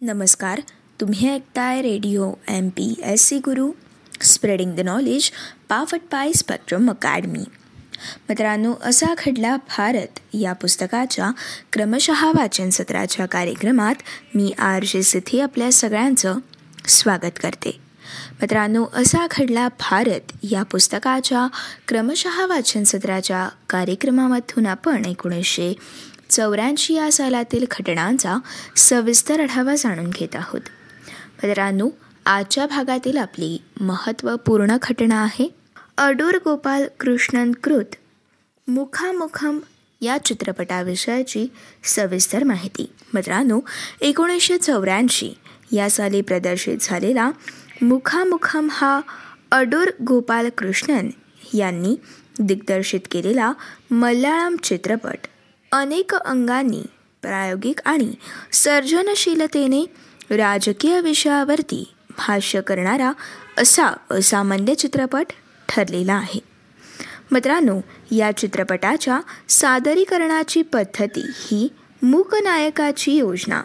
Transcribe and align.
नमस्कार. 0.00 0.60
तुम्ही 1.00 1.28
ऐकताय 1.30 1.82
radio 1.82 2.32
M 2.48 2.68
P 2.68 2.94
S 3.02 3.22
C 3.22 3.38
Guru 3.38 3.70
spreading 4.22 4.74
the 4.74 4.80
knowledge 4.80 5.30
powered 5.68 6.00
by 6.12 6.32
Spectrum 6.32 6.90
Academy 6.90 7.44
मित्रांनो 8.28 8.74
असा 8.82 9.14
घडला 9.18 9.56
भारत 9.56 10.18
या 10.34 10.52
पुस्तकाच्या 10.52 11.30
क्रमशः 11.72 12.26
वाचन 12.28 12.70
सत्राच्या 12.70 13.26
कार्यक्रमात 13.26 13.94
मी 14.34 14.52
आर 14.58 14.84
जे 14.84 15.02
सिथी 15.02 15.40
आपल्या 15.40 15.72
सगळ्यांचं 15.72 16.38
स्वागत 16.88 17.38
करते. 17.42 17.80
मित्रांनो 18.40 18.84
असा 18.94 19.26
घडला 19.30 19.68
भारत 19.68 20.32
या 20.42 20.62
पुस्तकाच्या 20.62 21.46
क्रमशः 21.88 22.46
वाचन 22.46 22.84
सत्राच्या 22.84 23.48
कार्यक्रमामधून 23.70 24.66
आपण 24.66 25.04
एकोणीसशे 25.04 25.72
चौऱ्याऐंशी 26.28 26.94
या 26.94 27.12
सालातील 27.12 27.64
घटनांचा 27.70 28.36
सविस्तर 28.76 29.40
आढावा 29.40 29.74
जाणून 29.76 30.10
घेत 30.10 30.36
आहोत. 30.36 30.60
मित्रांनो 31.44 31.88
आजच्या 32.26 32.66
भागातील 32.66 33.16
आपली 33.16 33.62
महत्त्वपूर्ण 33.80 34.76
घटना 34.82 35.22
आहे 35.22 35.48
अडूर 35.98 36.34
गोपाल 36.44 36.84
कृष्णन 37.00 37.52
कृत. 37.52 37.94
मुखामुखम 38.68 39.58
या 40.00 40.18
चित्रपटाविषयाची 40.24 41.46
सविस्तर 41.84 42.44
माहिती. 42.44 42.92
मित्रांनो 43.14 43.60
एकोणीसशे 44.00 44.58
चौऱ्याऐंशी 44.58 45.32
या 45.72 45.90
साली 45.90 46.20
प्रदर्शित 46.20 46.78
झालेला 46.80 47.30
मुखामुखम 47.82 48.68
हा 48.70 49.00
अडूर 49.50 49.88
गोपाल 50.06 50.48
कृष्णन 50.58 51.08
यांनी 51.54 51.96
दिग्दर्शित 52.38 53.00
केलेला 53.10 53.52
मल्याळम 53.90 54.56
चित्रपट 54.56 55.18
अनेक 55.76 56.14
अंगांनी 56.14 56.82
प्रायोगिक 57.22 57.78
आणि 57.84 58.12
सर्जनशीलतेने 58.52 59.84
राजकीय 60.30 61.00
विषयावरती 61.00 61.92
भाष्य 62.18 62.60
करणारा 62.60 63.12
असा 63.58 63.86
असामान्य 64.10 64.74
चित्रपट 64.74 65.26
ठरलेला 65.68 66.14
आहे. 66.14 66.40
मित्रांनो 67.30 67.80
या 68.10 68.32
चित्रपटाच्या 68.32 69.20
सादरीकरणाची 69.48 70.62
पद्धती 70.62 71.22
ही 71.26 71.68
मूकनायकाची 72.02 73.12
योजना. 73.12 73.62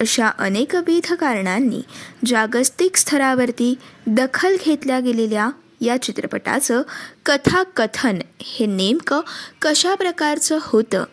अशा 0.00 0.28
अनेकविध 0.28 1.12
कारणांनी 1.12 1.82
जागतिक 2.26 2.96
स्तरावरती 2.96 3.74
दखल 4.06 4.56
घेतल्या 4.64 5.00
गेलेल्या 5.00 5.50
या 5.80 6.02
चित्रपटाचं 6.02 6.82
कथाकथन 7.26 8.18
हे 8.40 8.66
नेमकं 8.66 9.20
कशा 9.62 9.94
प्रकारचं 9.94 10.58
होतं 10.62 11.04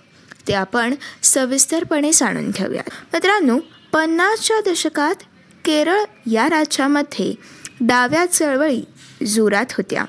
ते 0.50 0.54
आपण 0.54 0.96
सविस्तरपणे 1.24 2.12
जाणून 2.14 2.50
घेऊया 2.50 2.82
मित्रांनो 3.14 3.60
पन्नासच्या 3.94 4.72
दशकात 4.72 5.16
केरळ 5.66 6.00
या 6.32 6.50
राज्यामध्ये 6.50 7.34
डाव्या 7.82 8.26
चळवळी 8.26 8.84
जोरात 9.28 9.66
होत्या. 9.72 10.06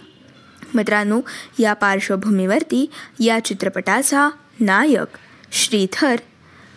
मित्रांनो 0.75 1.21
या 1.59 1.73
पार्श्वभूमीवरती 1.73 2.91
या 3.21 3.45
चित्रपटाचा 3.45 4.31
नायक 4.61 5.19
श्रीधर 5.53 6.17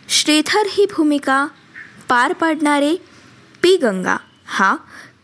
श्रीधर 0.09 0.63
ही 0.69 0.85
भूमिका 0.85 1.47
पार 2.09 2.33
पाडणारे 2.33 2.95
पी 3.61 3.77
गंगा 3.77 4.17
हा 4.45 4.75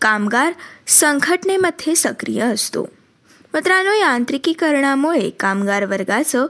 कामगार 0.02 0.54
संघटनेमध्ये 0.88 1.96
सक्रिय 1.96 2.42
असतो. 2.42 2.90
मित्रांनो 3.54 3.94
यांत्रिकीकरणामुळे 3.94 5.30
कामगार 5.30 5.86
वर्गाचं 5.86 6.46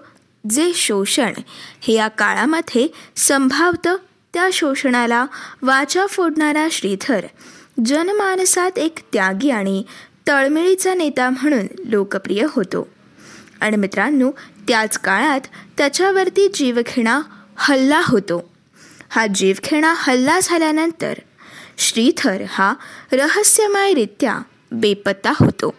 जे 0.49 0.71
शोषण 0.75 1.33
हे 1.81 1.93
या 1.93 2.07
काळामध्ये 2.07 2.87
संभावतं 3.15 3.95
त्या 4.33 4.49
शोषणाला 4.53 5.25
वाचा 5.61 6.05
फोडणारा 6.05 6.67
श्रीधर 6.71 7.25
जनमानसात 7.85 8.77
एक 8.77 8.99
त्यागी 9.13 9.49
आणि 9.49 9.83
तळमिळीचा 10.27 10.93
नेता 10.93 11.29
म्हणून 11.29 11.67
लोकप्रिय 11.85 12.45
होतो. 12.49 12.87
आणि 13.61 13.77
मित्रांनो 13.77 14.31
त्याच 14.67 14.97
काळात 14.97 15.41
त्याच्यावरती 15.77 16.47
जीवघेणा 16.53 17.21
हल्ला 17.55 18.01
होतो. 18.05 18.53
हा 19.09 19.27
जीवघेणा 19.27 19.93
हल्ला 19.97 20.39
झाल्यानंतर 20.43 21.13
श्रीधर 21.77 22.43
हा 22.49 22.73
रहस्यमयरित्या 23.11 24.39
बेपत्ता 24.71 25.31
होतो. 25.39 25.73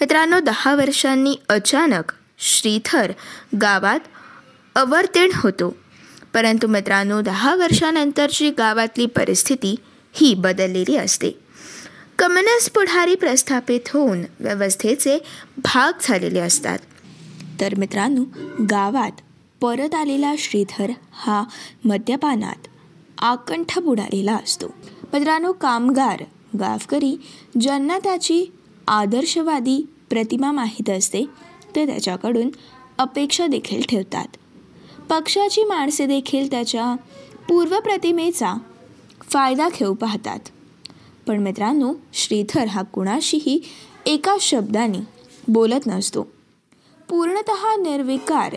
मित्रांनो 0.00 0.40
दहा 0.40 0.74
वर्षांनी 0.74 1.36
अचानक 1.48 2.12
श्रीथर 2.44 3.12
गावात 3.62 4.00
अवर्तीण 4.74 5.30
होतो. 5.34 5.76
परंतु 6.34 6.68
मित्रांनो 6.68 7.20
दहा 7.20 7.54
वर्षानंतरची 7.54 8.50
गावातली 8.50 9.06
परिस्थिती 9.06 9.76
ही 10.12 10.34
बदललेली 10.34 10.96
असते. 10.96 11.30
कम्युनिस्ट 12.18 12.74
पुढारी 12.74 13.14
प्रस्थापित 13.14 13.80
होऊन 13.92 14.22
व्यवस्थेचे 14.40 15.18
भाग 15.58 15.92
झालेले 16.02 16.40
असतात. 16.40 16.78
तर 17.60 17.74
मित्रांनो 17.74 18.24
गावात 18.70 19.12
परत 19.60 19.94
आलेला 19.94 20.34
श्रीधर 20.38 20.90
हा 21.12 21.44
मद्यपानात 21.84 22.68
आकंठ 23.18 23.78
बुडालेला 23.78 24.34
असतो. 24.34 24.66
मित्रांनो 25.12 25.52
कामगार 25.52 26.24
गावकरी 26.60 27.20
ज्यांना 27.60 27.98
त्याची 27.98 28.46
आदर्शवादी 28.88 29.86
प्रतिमा 30.10 30.52
माहीत 30.52 30.90
असते 30.90 31.26
ते 31.76 31.86
त्याच्याकडून 31.86 32.50
अपेक्षा 32.98 33.46
देखील 33.46 33.82
ठेवतात. 33.88 34.26
पक्षाची 35.08 35.64
माणसे 35.64 36.06
देखील 36.06 36.50
त्याच्या 36.50 36.94
पूर्वप्रतिमेचा 37.48 38.54
फायदा 39.22 39.68
घेऊ 39.68 39.94
पाहतात. 39.94 40.38
पण 41.26 41.38
मित्रांनो 41.38 41.94
श्रीधर 42.12 42.66
हा 42.66 42.82
कुणाशीही 42.82 43.60
एका 44.06 44.36
शब्दाने 44.40 44.98
बोलत 45.48 45.80
नसतो. 45.86 46.22
पूर्णत 47.08 47.50
निर्विकार 47.78 48.56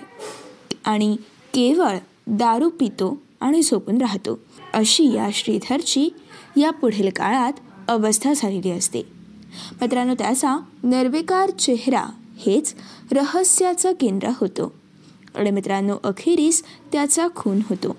आणि 0.86 1.16
केवळ 1.54 1.98
दारू 2.28 2.70
पितो 2.70 3.22
आणि 3.42 3.62
झोपून 3.62 3.98
राहतो 3.98 4.40
अशी 4.74 5.14
या 5.14 5.30
श्रीधरची 5.34 6.10
या 6.58 6.72
पुढील 6.72 7.10
काळात 7.10 7.54
अवस्था 7.88 8.34
झालेली 8.34 8.72
असते. 8.72 9.02
मित्रांनो 9.82 10.14
त्याचा 10.14 10.58
निर्विकार 10.84 11.50
चेहरा 11.50 12.06
हेच 12.38 12.74
रहस्याचं 13.12 13.92
केंद्र 13.92 14.30
होतो. 14.36 14.74
आणि 15.36 15.52
मित्रांनो 15.52 15.98
अखेरीस 16.04 16.64
त्याचा 16.92 17.28
खून 17.36 17.60
होतो. 17.70 17.96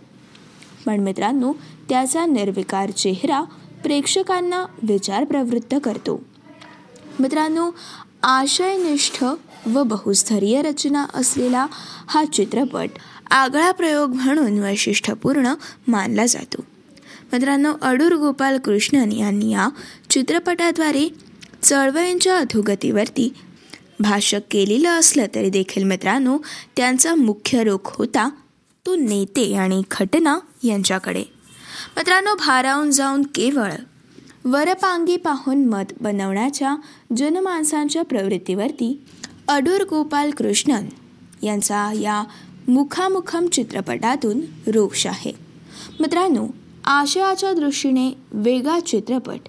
पण 0.87 1.01
मित्रांनो 1.01 1.53
त्याचा 1.89 2.27
निर्विकार 2.27 2.91
चेहरा 2.91 3.43
प्रेक्षकांना 3.83 4.65
विचार 4.83 5.25
प्रवृत्त 5.25 5.75
करतो. 5.85 6.25
मित्रांनो 7.21 7.71
आशयनिष्ठ 8.23 9.25
व 9.67 9.83
बहुस्तरीय 9.83 10.63
रचना 10.63 11.07
असलेला 11.15 11.67
हा 12.07 12.25
चित्रपट 12.25 12.89
आगळा 13.31 13.73
प्रयोग 13.73 14.15
म्हणून 14.15 14.59
वैशिष्ट्यपूर्ण 14.59 15.55
मानला 15.89 16.27
जातो. 16.27 16.65
मित्रांनो 17.33 17.73
अडूर 17.83 18.15
गोपाल 18.15 18.59
कृष्णन 18.59 19.13
यांनी 19.13 19.53
या 19.53 19.69
चित्रपटाद्वारे 20.11 21.15
चळवळींच्या 21.63 22.39
अधोगतीवरती 22.39 23.33
भाष्य 24.01 24.39
केलेलं 24.51 24.89
असलं 24.89 25.27
तरी 25.35 25.51
देखील 25.51 25.85
मित्रांनो 25.85 26.39
त्यांचा 26.77 27.15
मुख्य 27.15 27.65
रोख 27.65 27.79
होता 27.85 28.29
तो 28.87 28.97
नेते 28.97 29.57
आणि 29.57 29.83
घटना 29.91 30.39
यांच्याकडे. 30.65 31.25
मित्रांनो 31.97 32.35
भारावून 32.35 32.91
जाऊन 32.91 33.23
केवळ 33.23 33.73
वरपांगी 34.45 35.17
पाहून 35.17 35.65
मत 35.65 35.85
बनवण्याच्या 36.01 36.77
जनमानसांच्या 37.17 38.03
प्रवृत्तीवरती 38.03 39.03
अडूर 39.49 39.85
गोपाल 39.85 40.31
कृष्णन 40.31 40.87
यांचा 41.43 41.93
या 41.93 42.25
मुखामुखम 42.69 43.47
चित्रपटातून 43.47 44.41
रोक्ष 44.67 45.07
आहे. 45.07 45.33
मित्रांनो 46.01 46.47
आशयाच्या 46.85 47.53
दृष्टीने 47.53 48.11
वेगळा 48.33 48.81
चित्रपट 48.81 49.41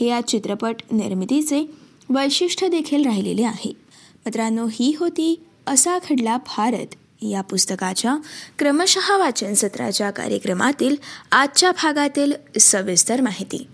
हे 0.00 0.08
या 0.08 0.20
चित्रपट 0.20 0.76
निर्मितीचे 0.90 1.70
वैशिष्ट्य 2.08 2.68
देखील 2.68 3.04
राहिलेले 3.04 3.42
आहे. 3.42 3.87
मित्रांनो 4.28 4.66
ही 4.72 4.96
होती 4.98 5.44
असा 5.66 5.98
घडला 5.98 6.36
भारत. 6.36 6.94
या 7.22 7.40
पुस्तकाच्या 7.40 8.16
क्रमशः 8.58 9.16
वाचन 9.16 9.54
सत्राच्या 9.54 10.10
कार्यक्रमातील 10.10 10.96
आजच्या 11.32 11.70
भागातील 11.70 12.32
सविस्तर 12.60 13.20
माहिती. 13.20 13.66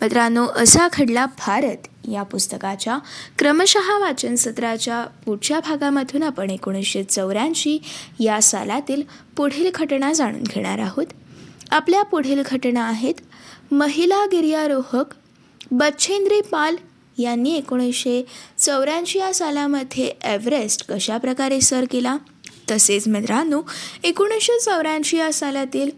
मित्रांनो 0.00 0.46
असा 0.46 0.88
घडला 0.92 1.26
भारत. 1.26 2.08
या 2.08 2.22
पुस्तकाच्या 2.22 2.98
क्रमशः 3.38 3.98
वाचन 3.98 4.34
सत्राच्या 4.34 5.06
पुढच्या 5.26 5.60
भागामधून 5.60 6.22
आपण 6.22 6.50
एकोणीसशे 6.50 7.04
चौऱ्याऐंशी 7.04 7.78
या 8.20 8.42
सालातील 8.42 9.02
पुढील 9.36 9.70
घटना 9.74 10.12
जाणून 10.12 10.42
घेणार 10.42 10.78
आहोत. 10.78 11.06
आपल्या 11.70 12.02
पुढील 12.02 12.42
घटना 12.46 12.88
आहेत 12.88 13.14
महिला 13.72 14.26
गिर्यारोहक 14.26 15.14
बच्छेंद्री 15.70 16.40
पाल 16.40 16.76
यांनी 17.22 17.54
एकोणीसशे 17.56 18.26
चौऱ्याऐंशी 18.58 19.18
या 19.18 19.34
सालामध्ये 19.34 20.12
एव्हरेस्ट 20.24 20.86
कशाप्रकारे 20.88 21.60
सर 21.60 21.84
केला? 21.90 22.16
तसेच 22.70 23.08
मित्रांनो 23.08 23.62
एकोणीसशे 24.02 24.58
चौऱ्याऐंशी 24.60 25.16
या 25.16 25.32
सालातील 25.32 25.90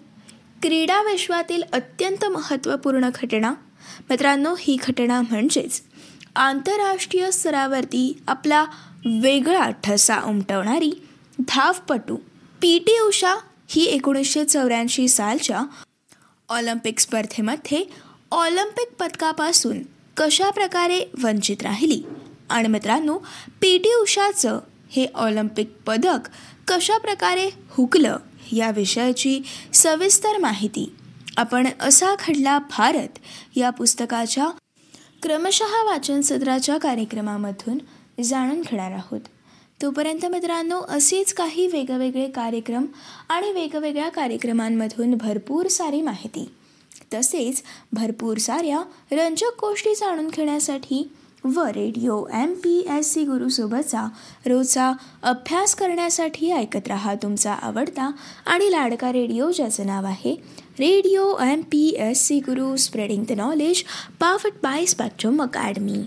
क्रीडा 0.62 1.02
विश्वातील 1.02 1.62
अत्यंत 1.72 2.24
महत्त्वपूर्ण 2.24 3.08
घटना 3.14 3.54
मित्रांनो 4.10 4.54
ही 4.58 4.76
घटना 4.88 5.20
म्हणजेच 5.20 5.82
आंतरराष्ट्रीय 6.36 7.30
स्तरावरती 7.30 8.18
आपला 8.28 8.64
वेगळा 9.22 9.70
ठसा 9.70 10.20
उमटवणारी 10.20 10.92
धावपटू 11.38 12.16
पी 12.60 12.78
टी 12.78 12.98
उषा 12.98 13.34
ही 13.68 13.84
एकोणीसशे 13.84 14.44
चौऱ्याऐंशी 14.44 15.08
सालच्या 15.08 15.62
ऑलिम्पिक 16.48 16.98
स्पर्धेमध्ये 16.98 17.84
ऑलिम्पिक 18.30 18.94
पदकापासून 19.00 19.82
कशा 20.22 20.50
प्रकारे 20.50 21.10
वंचित 21.22 21.62
राहिली? 21.62 22.02
आणि 22.50 22.68
मित्रांनो 22.68 23.18
पी 23.60 23.78
टी 23.78 23.94
उषाचं 23.94 24.60
हे 24.90 25.06
ऑलिम्पिक 25.14 25.70
पदक 25.86 26.18
कशा 26.68 26.98
प्रकारे 26.98 27.50
हुकलं 27.70 28.16
या 28.52 28.70
विषयाची 28.70 29.40
सविस्तर 29.74 30.38
माहिती 30.38 30.96
आपण 31.36 31.68
असा 31.80 32.06
घडला 32.14 32.58
भारत 32.58 33.18
या 33.56 33.70
पुस्तकाच्या 33.70 34.48
क्रमशः 35.22 35.64
वाचन 35.64 36.20
सत्राच्या 36.20 36.78
कार्यक्रमामधून 36.78 37.78
जाणून 38.22 38.60
घेणार 38.60 38.92
आहोत. 38.92 39.20
तोपर्यंत 39.82 40.26
मित्रांनो 40.26 40.80
असेच 40.80 41.34
काही 41.34 41.66
वेगवेगळे 41.66 42.28
कार्यक्रम 42.28 42.86
आणि 43.28 43.52
वेगवेगळ्या 43.52 44.08
कार्यक्रमांमधून 44.08 45.14
भरपूर 45.14 45.66
सारी 45.66 46.02
माहिती 46.02 46.50
तसेच 47.14 47.62
भरपूर 47.92 48.38
साऱ्या 48.38 48.82
रंजक 49.12 49.60
गोष्टी 49.60 49.94
जाणून 49.94 50.28
घेण्यासाठी 50.28 51.02
व 51.44 51.62
radio 51.66 52.24
M 52.34 52.52
P 52.54 52.76
S 52.90 53.12
C 53.12 53.24
गुरुसोबतचा 53.24 54.06
रोजचा 54.46 54.92
अभ्यास 55.22 55.74
करण्यासाठी 55.74 56.50
ऐकत 56.52 56.88
रहा 56.88 57.14
तुमचा 57.14 57.52
आवडता 57.52 58.10
आणि 58.46 58.70
लाडका 58.70 59.12
रेडिओ 59.12 59.50
ज्याचं 59.50 59.86
नाव 59.86 60.06
आहे 60.06 60.34
radio 60.78 61.34
M 61.42 61.60
P 61.62 61.86
S 61.98 62.26
C 62.26 62.38
Guru 62.40 62.74
spreading 62.76 63.24
the 63.28 63.32
knowledge 63.32 63.82
powered 64.20 64.62
by 64.62 64.86
Spectrum 64.86 65.42
Academy 65.42 66.02